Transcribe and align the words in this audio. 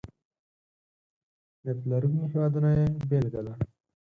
نفت 1.63 1.83
لرونکي 1.91 2.27
هېوادونه 2.31 2.69
یې 2.77 2.85
بېلګه 3.09 3.41
ده. 3.45 3.53